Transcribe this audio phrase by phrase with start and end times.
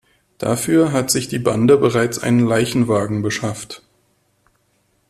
[0.39, 3.83] Dafür hat sich die Bande bereits einen Leichenwagen beschafft.